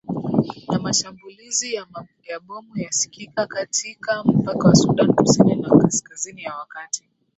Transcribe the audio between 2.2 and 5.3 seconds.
ya bomu yasikika katika mpaka wa sudan